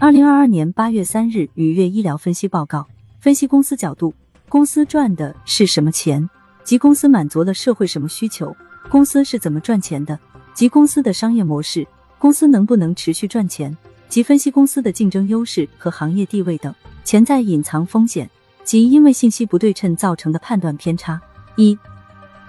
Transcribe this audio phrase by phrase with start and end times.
[0.00, 2.86] 二零二二年八月三日，愉悦医疗分析报告
[3.20, 4.12] 分析公司角度：
[4.50, 6.28] 公司赚的是什么钱？
[6.62, 8.54] 及公司满足了社会什么需求？
[8.90, 10.18] 公司是怎么赚钱的？
[10.52, 11.86] 及公司的商业模式？
[12.18, 13.74] 公司能不能持续赚钱？
[14.08, 16.72] 及分析公司的竞争优势和行业地位等
[17.02, 18.30] 潜在隐藏风险
[18.62, 21.20] 及因为信息不对称造成的判断偏差。
[21.56, 21.76] 一、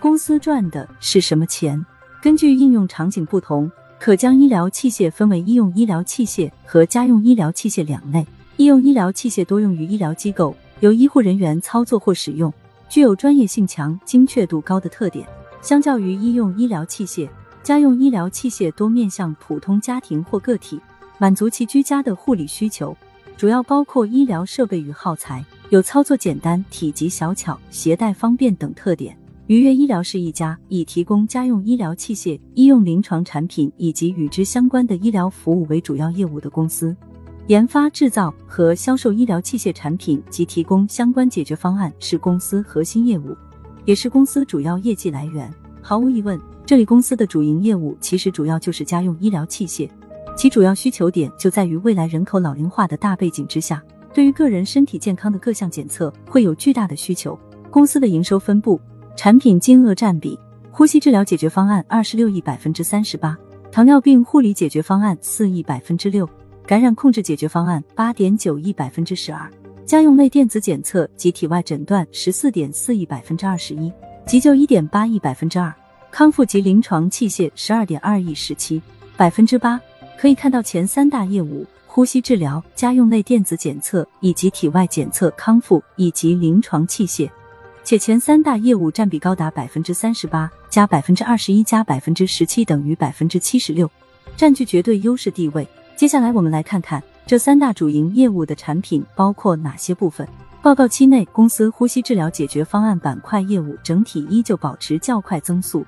[0.00, 1.86] 公司赚的是什么钱？
[2.20, 3.70] 根据应用场景不同。
[3.98, 8.24] 可将医疗器械分为医用医疗器械和家用医疗器械两类。
[8.56, 12.52] 医用医疗器械多用于医疗机构，由医护人员操作或使用，
[12.88, 15.26] 具有专业性强、精确度高的特点。
[15.60, 17.28] 相较于医用医疗器械，
[17.62, 20.80] 家用医疗器械多面向普通家庭或个体，
[21.18, 22.96] 满足其居家的护理需求，
[23.36, 29.16] 主要包括医疗设备与耗材，有操作简单、体积小巧、携带方便等特点。
[29.46, 36.96] 愉悦医疗是一家以提供家用医疗器械、医用临床产品以及与之相关的医疗服务为主要业务的公司，
[37.46, 43.36] 研发、制造和销售医疗器械产品及提供相关解决方案是公司核心业务，
[43.84, 45.48] 也是公司主要业绩来源。
[45.80, 49.88] 毫无疑问，这里公司的主营业务其实主要就是家用医疗器械，
[50.36, 53.80] 其主要需求点就在于未来人口老龄化的大背景之下，
[54.12, 57.38] 对于个人身体健康的各项检测会有巨大的需求。
[57.70, 58.80] 公司的营收分布。
[59.16, 60.38] 产品金额占比：
[60.70, 63.36] 呼吸治疗解决方案二十六亿百分之三十八，
[63.72, 66.28] 糖尿病护理解决方案四亿百分之六，
[66.66, 69.50] 感染控制解决方案八点九亿百分之十二，
[69.86, 73.90] 家用类电子检测及体外诊断十四点四亿百分之二十一，
[74.26, 75.74] 急救一点八亿百分之二，
[76.10, 78.80] 康复及临床器械十二点二亿十七
[79.16, 79.80] 百分之八。
[80.18, 87.30] 可以看到前三大业务：呼吸治疗、家用类电子检测以及体外检测、康复以及临床器械。
[87.86, 93.88] 且前三大业务占比高达百分之三十八加百分之二十一加百分之十七，等于百分之七十六，
[94.36, 95.64] 占据绝对优势地位。
[95.94, 100.26] 接下来我们来看看这三大主营业务的产品包括哪些部分。
[100.60, 105.86] 报告期内，公司呼吸治疗解决方案板块业务整体依旧保持较快增速，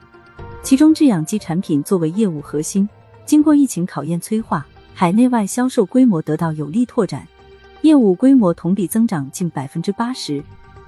[0.63, 2.89] 其中制氧机产品作为业务核心，
[3.27, 7.27] 经过疫情考验催化，海内外销售规模得到有力拓展，
[7.83, 10.41] 业务规模同比增长近百分之八十。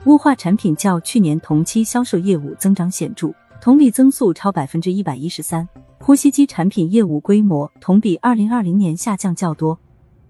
[0.07, 5.69] 雾化产品较去年同期销售业务增长显著，同比增速超百分之一百一十三。
[5.99, 9.79] 呼吸机产品业务规模同比二零二零年下降较多，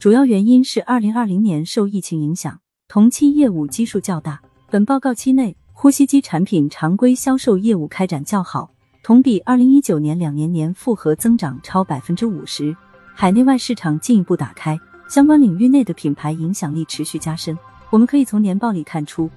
[0.01, 4.41] 主要原因是二零二零年受疫情影响，同期业务基数较大。
[4.69, 8.73] 本报告期内，呼吸机产品常规销售业务开展较好，
[9.05, 12.77] 同比二零一九年两年年复合增长超百分之五十。
[13.15, 14.77] 海内外市场进一步打开，
[15.09, 17.57] 相关领域内的品牌影响力持续加深。
[17.91, 19.31] 我们可以从年报里看出。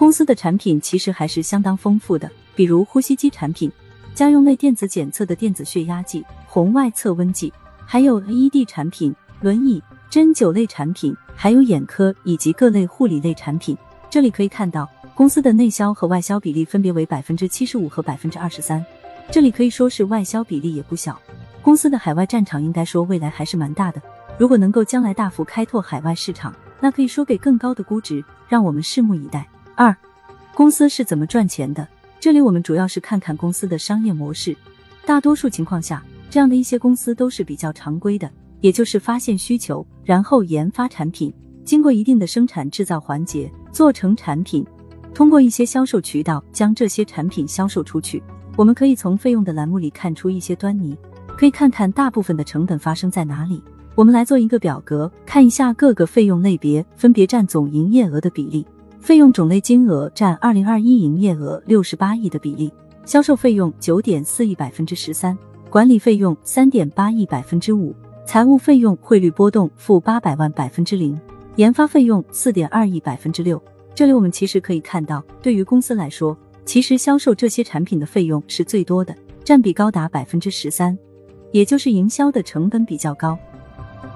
[0.00, 3.70] 公司的产品其实还是相当丰富的，比如呼吸机产品、
[4.14, 7.52] 家用类电子检测的电子血压计、红外测温计，
[7.84, 13.76] 还有 AED 产品、轮椅、针灸类产品，还有眼科以及各类护理类产品。
[14.08, 18.82] 这里可以看到，公司的内销和外销比例分别为百分之七十五和百分之二十三，
[19.30, 21.20] 这里可以说是外销比例也不小。
[21.60, 24.00] 公司的海外战场应该说未来还是蛮大的，
[24.38, 29.46] 如果能够将来大幅开拓海外市场，那可以说给更高的估值，让我们拭目以待。
[29.82, 29.96] 二，
[30.52, 31.88] 公司是怎么赚钱的？
[32.20, 34.54] 这里我们主要是看看公司的商业模式。
[35.06, 38.30] 大多数情况下，这样的一些公司都是比较常规的，
[38.60, 41.32] 也就是发现需求，然后研发产品，
[41.64, 44.62] 经过一定的生产制造环节，做成产品，
[45.14, 48.22] 通过一些销售渠道将这些产品销售出去。
[48.58, 50.94] 我们可以从费用的栏目里看出一些端倪，
[51.38, 53.62] 可以看看大部分的成本发生在哪里。
[53.94, 58.66] 我们来做一个表格，看一下各个费用类别分别占总营业额的比例。
[59.00, 62.70] 费用种类金额占二零二一营业额六十八亿的比例，
[63.04, 65.36] 销售费用九点四亿百分之十三，
[65.70, 67.94] 管理费用三点八亿百分之五，
[68.26, 71.18] 财务费用汇率波动负八百万百分之零，
[71.56, 73.60] 研发费用四点二亿百分之六。
[73.94, 80.96] 这里我们其实可以看到，对于公司来说，其实销售这些产品的费用是最多的，占比高达百分之十三，
[81.52, 83.36] 也就是营销的成本比较高。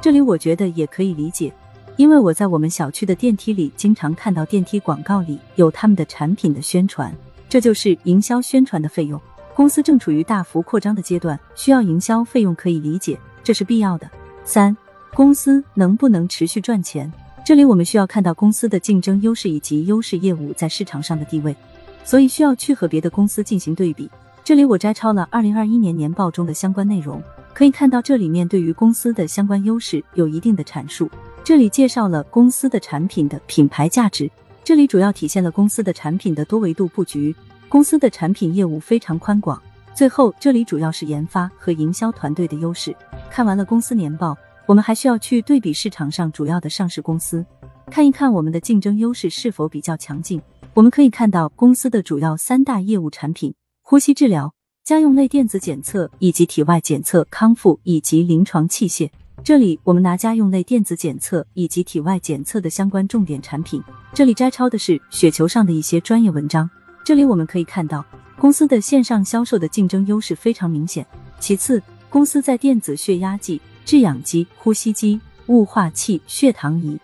[0.00, 1.52] 这里我觉得也可以理解。
[1.96, 7.14] 因为我在我们小区的电梯里经常看到电梯广告里有他们的产品的宣传，
[7.48, 9.20] 这就是营销宣传的费用。
[9.54, 14.10] 公司正处于大幅扩张的阶段，需要营销费用可以理解，这是必要的。
[14.44, 14.76] 三，
[15.14, 17.12] 公司能不能持续赚钱？
[17.44, 21.54] 这里我们需要看到公司的竞争优势以及优势业务在市场上的地位，
[22.02, 24.10] 所以需要去和别的公司进行对比。
[24.42, 27.22] 这里我摘抄了二零二一年年报中的相关内容，
[27.54, 31.08] 可以看到这里面对于公司的相关优势有一定的阐述。
[31.44, 34.30] 这里介绍了公司的产品的品牌价值，
[34.64, 37.36] 这里主要体现了公司的产品的多维度布局。
[37.68, 39.62] 公司的产品业务非常宽广，
[39.94, 42.96] 最后，这里主要是研发和营销团队的优势。
[43.30, 47.44] 看完了公司年报，我们还需要去对比市场上主要的上市公司，
[47.90, 50.40] 看一看我们的竞争优势是否比较强劲。
[50.72, 59.10] 我们可以看到公司的主要三大业务产品：呼吸治疗、家用类电子检测以及体外检测、康复以及临床器械。
[59.44, 63.84] 这里我们拿家用类电子检测以及体外检测的相关重点产品。
[64.14, 66.68] 这里摘抄的是雪球上的一些专业文章。
[67.04, 68.02] 这里我们可以看到。
[68.38, 71.06] 公司的线上销售的竞争优势非常明显。
[71.38, 76.98] 其次，公司在电子血压计、制氧机、呼吸机、雾化器、血糖仪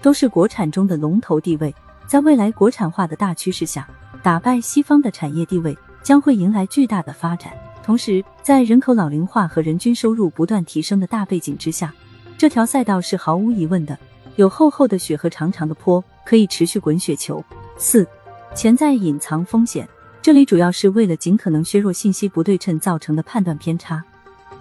[0.00, 1.74] 都是国产中的龙头地位。
[2.06, 3.88] 在未来国产化的大趋势下，
[4.22, 7.52] 打败西方的产业地位将会迎来巨大的发展。
[7.82, 11.92] 同时，在人口老龄化和人均收入不断提升的大背景之下，
[12.38, 13.98] 这条赛道是毫无疑问的，
[14.36, 17.44] 有厚厚的雪和长长的坡，可以持续滚雪球。
[17.76, 18.06] 四，
[18.54, 19.88] 潜在隐藏风险。
[20.20, 24.02] 这里主要是为了尽可能削弱信息不对称造成的判断偏差。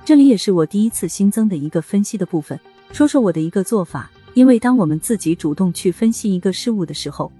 [0.04, 2.60] 这里也是我第一次新增的一个分析的部分，
[2.92, 4.10] 说说我的一个做法。
[4.34, 7.32] 因为当我们自己主动去分析一个事物的时候，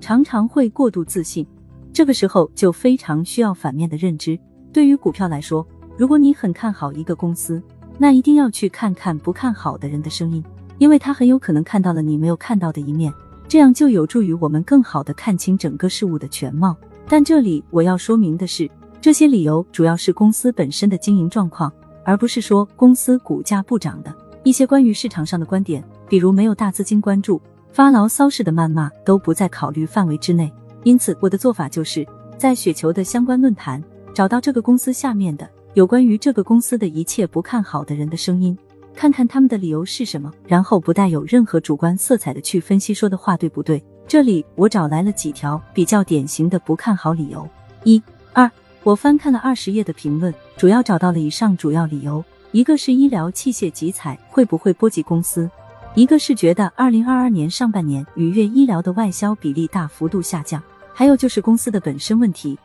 [0.00, 1.46] 常常会过度自信，
[1.92, 4.36] 这个时候就非常需要反面的认知。
[4.78, 5.66] 对于股票来说，
[5.96, 7.60] 如果你很看好一个公司，
[7.98, 10.40] 那一定要去看看不看好的人的声音，
[10.78, 13.12] 因为他很有可能看到了你没有看到的一面，
[13.48, 16.76] 这样就有助于我们更好的看清整个事物的全貌。
[17.08, 18.70] 但这里我要说明的是，
[19.00, 21.72] 这些理由主要是公司本身的经营状况，
[22.04, 24.14] 而不是说公司股价不涨的
[24.44, 27.42] 一些关于市场上的观点，比如没有大资金关注、
[27.72, 30.52] 发牢骚式的谩骂都不在考虑范围之内。
[30.84, 33.82] 因此，我的做法就是在雪球的相关论坛
[34.18, 38.58] 找到这个公司下面的有关于这个公司的一切不看好的人的声音，
[38.92, 43.80] 看看他们的理由是什么，然后不带有任何主观色彩的去分析说的话对不对。
[44.08, 47.48] 这里我找来了几条比较典型的不看好理由。
[47.84, 48.50] 一、二，
[48.82, 55.48] 我翻看了二十页的评论，主要找到了以上主要理由：一个是医疗器械集采会不会波及公司；
[55.94, 60.60] 一个是觉得二零二二年上半年愉悦医疗的外销比例大幅度下降；
[60.92, 62.58] 还有就是公司的本身问题。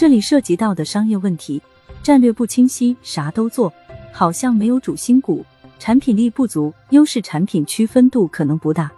[0.00, 1.60] 这里涉及到的商业问题，
[2.02, 3.70] 战略不清晰，啥都做，
[4.10, 5.44] 好像没有主心骨，
[5.78, 8.90] 产品力不足，优势产品区分度可能不大，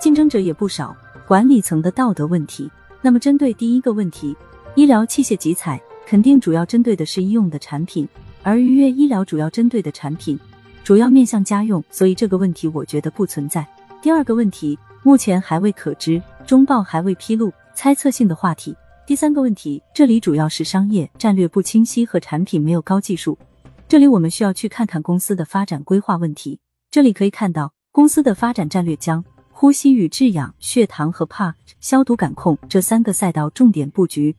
[0.00, 0.96] 竞争者也不少。
[1.28, 2.68] 管理层的道德问题。
[3.00, 4.36] 那么，针对第一个问题，
[4.74, 8.08] 医疗器械集采肯定主要针对的是医用的产品，
[8.42, 10.36] 而愉悦医疗主要针对的产品
[10.82, 13.64] 主要面向家用，所以这个问题我觉得不存在。
[14.02, 18.74] 第二个问题，目前还未可知，中报还未披露，猜测性的话题。
[19.06, 23.38] 第三个问题，这里主要是商业战略不清晰和产品没有高技术，
[23.86, 26.58] 这里我们需要去看看公司的发展规划问题。
[26.90, 29.24] 这里可以看到公司的发展战略将。
[29.58, 34.36] 呼吸与制氧、血糖和 PA 消毒感控这三个赛道重点布局，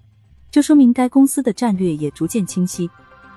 [0.51, 2.87] 这说明该公司的战略也逐渐清晰。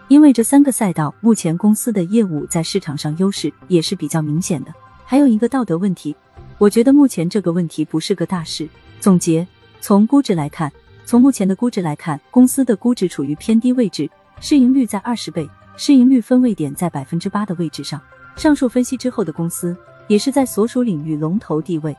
[0.09, 4.75] 因为这三个赛道目前公司的业务在市场上优势也是比较明显的。
[5.06, 6.15] 还有一个道德问题，
[6.59, 8.69] 我觉得目前这个问题不是个大事。
[9.00, 9.47] 总结：
[9.81, 10.71] 从估值来看，
[11.05, 14.08] 从目前的估值来看，公司的估值处于偏低位置，
[14.41, 18.00] 市盈率在二十倍，市盈率分位点在百分之八的位置上。
[18.37, 19.76] 上述分析之后的公司。
[20.08, 21.97] 也是在所属领域龙头地位，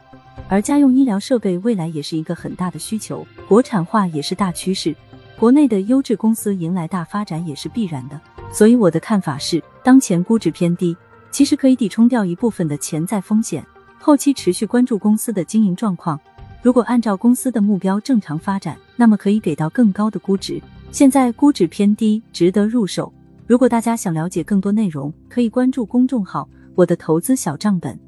[0.49, 4.93] 而家用医疗设备未来也是一个很大的需求，国产化也是大趋势，
[5.39, 8.19] 国内的优质公司迎来大发展也是必然的。
[8.51, 10.93] 所以我的看法是，当前估值偏低，
[11.31, 13.65] 其实可以抵冲掉一部分的潜在风险，
[13.97, 16.19] 后期持续关注公司的经营状况。
[16.61, 20.61] 如果按照公司的目标正常发展，那么可以给到更高的估值。
[20.91, 23.11] 现在估值偏低，值得入手。
[23.47, 26.47] 如果大家想了解更多内容，可以关注公众号。
[26.75, 27.99] 我的投资小账本。